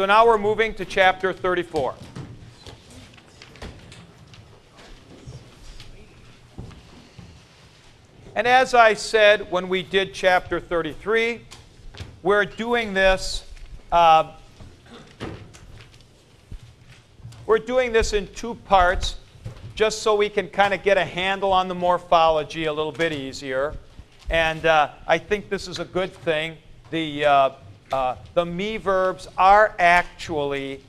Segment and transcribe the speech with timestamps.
[0.00, 1.94] So now we're moving to chapter 34.
[8.34, 11.42] And as I said when we did chapter 33,
[12.22, 13.44] we're doing this.
[13.92, 14.32] Uh,
[17.44, 19.16] we're doing this in two parts,
[19.74, 23.12] just so we can kind of get a handle on the morphology a little bit
[23.12, 23.74] easier.
[24.30, 26.56] And uh, I think this is a good thing.
[26.90, 27.50] The, uh,
[27.92, 30.80] uh, the mi verbs are actually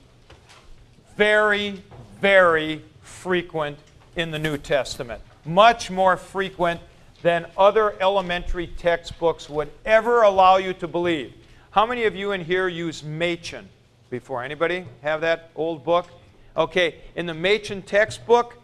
[1.18, 1.82] very,
[2.20, 3.78] very frequent
[4.16, 5.22] in the New Testament.
[5.46, 6.80] Much more frequent
[7.22, 11.34] than other elementary textbooks would ever allow you to believe.
[11.72, 13.70] How many of you in here use Machen
[14.10, 14.44] before?
[14.44, 16.08] Anybody have that old book?
[16.58, 18.58] Okay, in the Machen textbook,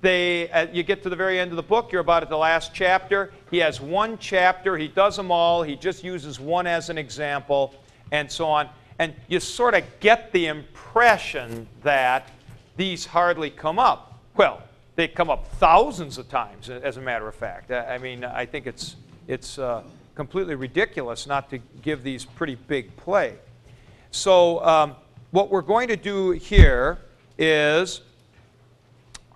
[0.00, 2.36] they, uh, you get to the very end of the book, you're about at the
[2.36, 3.32] last chapter.
[3.50, 7.74] He has one chapter, he does them all, he just uses one as an example,
[8.12, 8.68] and so on.
[8.98, 12.30] And you sort of get the impression that
[12.76, 14.18] these hardly come up.
[14.36, 14.62] Well,
[14.96, 17.70] they come up thousands of times, as a matter of fact.
[17.70, 19.82] I mean, I think it's, it's uh,
[20.14, 23.34] completely ridiculous not to give these pretty big play.
[24.10, 24.96] So, um,
[25.32, 26.98] what we're going to do here
[27.36, 28.02] is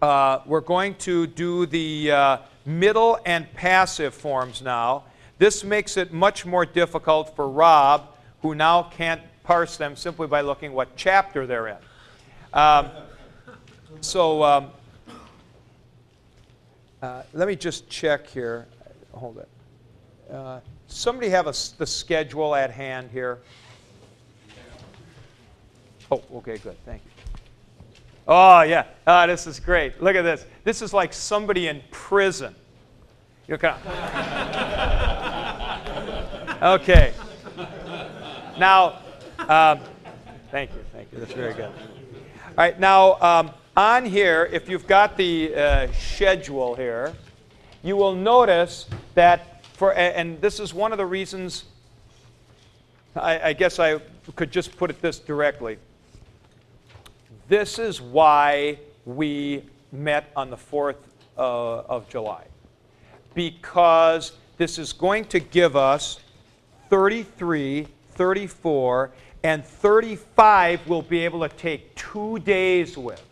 [0.01, 5.03] uh, we're going to do the uh, middle and passive forms now.
[5.39, 10.41] This makes it much more difficult for Rob, who now can't parse them simply by
[10.41, 11.77] looking what chapter they're in.
[12.53, 12.91] Um,
[14.01, 14.71] so, um,
[17.03, 18.67] uh, let me just check here.
[19.13, 19.49] Hold it.
[20.33, 23.39] Uh, somebody have a, the schedule at hand here?
[26.11, 26.77] Oh, okay, good.
[26.85, 27.11] Thank you.
[28.27, 28.85] Oh, yeah.
[29.07, 30.03] Oh, this is great.
[30.03, 30.45] Look at this.
[30.65, 32.55] This is like somebody in prison.
[33.47, 33.93] You kind of
[36.81, 37.15] okay.
[38.59, 38.99] Now,
[39.39, 39.79] um,
[40.51, 40.85] thank you.
[40.93, 41.21] Thank you.
[41.21, 41.71] That's very good.
[41.71, 42.79] All right.
[42.81, 47.15] Now, um, on here, if you've got the uh, schedule here,
[47.85, 51.67] you will notice that for, and this is one of the reasons,
[53.15, 54.01] I, I guess I
[54.35, 55.79] could just put it this directly.
[57.47, 60.97] This is why we met on the 4th
[61.37, 61.43] uh,
[61.83, 62.45] of July.
[63.35, 66.19] Because this is going to give us
[66.91, 67.87] 33,
[68.19, 69.11] 34,
[69.45, 73.25] and 35 we'll be able to take two days with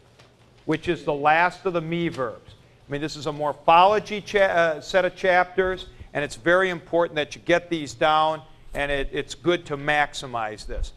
[0.66, 2.54] which is the last of the mi verbs.
[2.86, 7.34] I mean, this is a morphology uh, set of chapters, and it's very important that
[7.34, 8.42] you get these down,
[8.74, 10.92] and it, it's good to maximize this.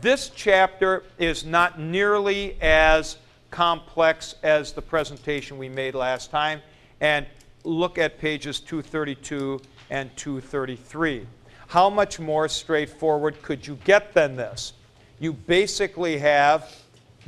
[0.00, 3.16] This chapter is not nearly as
[3.50, 6.60] complex as the presentation we made last time,
[7.00, 7.26] and
[7.64, 9.60] look at pages 232
[9.90, 11.26] and 233.
[11.72, 14.74] How much more straightforward could you get than this?
[15.20, 16.70] You basically have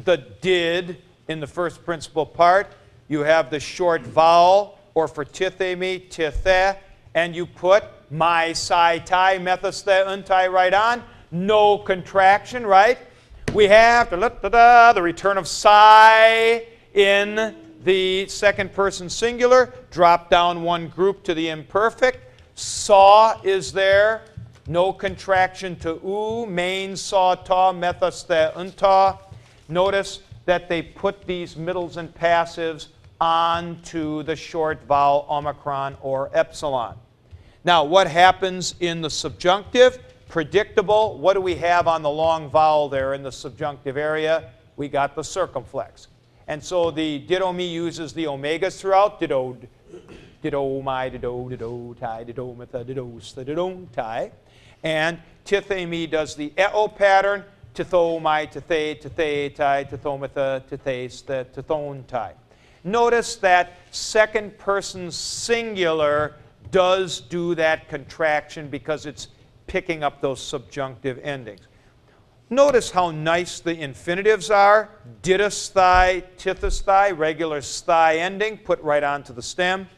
[0.04, 2.70] the did in the first principal part.
[3.08, 6.76] You have the short vowel, or for tithemi, tithe,
[7.14, 11.02] and you put my, psi, tai, methasthe, untai right on.
[11.30, 12.98] No contraction, right?
[13.54, 19.72] We have the return of psi in the second person singular.
[19.90, 22.18] Drop down one group to the imperfect.
[22.56, 24.20] Saw is there.
[24.66, 26.46] No contraction to u.
[26.46, 29.18] Main, saw, ta, methasthe, unta.
[29.68, 32.88] Notice that they put these middles and passives
[33.20, 36.96] onto the short vowel omicron or epsilon.
[37.64, 39.98] Now, what happens in the subjunctive?
[40.28, 41.18] Predictable.
[41.18, 44.50] What do we have on the long vowel there in the subjunctive area?
[44.76, 46.08] We got the circumflex.
[46.46, 49.20] And so the didomi uses the omegas throughout.
[49.20, 49.56] Dido,
[50.42, 54.32] dido, my, dido, dido, tai, dido, mitha, dido, dido, tai.
[54.84, 62.34] And tithemi does the eo pattern tithomai, tithe, tithetai, tithomatha, tithes, tithontai.
[62.84, 66.36] Notice that second person singular
[66.70, 69.28] does do that contraction because it's
[69.66, 71.66] picking up those subjunctive endings.
[72.50, 74.90] Notice how nice the infinitives are.
[75.22, 79.88] Didasthai, tithasthai, regular sthai ending, put right onto the stem.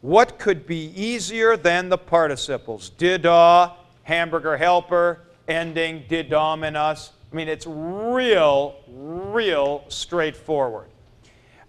[0.00, 2.90] What could be easier than the participles?
[2.98, 3.72] Dida, uh,
[4.04, 7.10] hamburger helper, ending didominus.
[7.32, 10.88] I mean, it's real, real straightforward.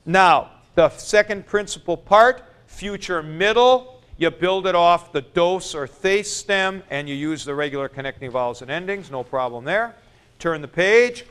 [0.05, 6.31] Now, the second principal part, future middle, you build it off the dos or thais
[6.31, 9.95] stem, and you use the regular connecting vowels and endings, no problem there.
[10.39, 11.25] Turn the page.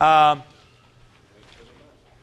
[0.00, 0.42] Um,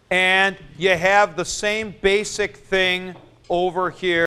[0.09, 3.15] and you have the same basic thing
[3.49, 4.23] over here.